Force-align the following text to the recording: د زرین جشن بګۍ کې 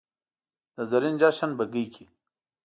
د 0.75 0.77
زرین 0.89 1.15
جشن 1.21 1.51
بګۍ 1.57 1.85
کې 1.93 2.05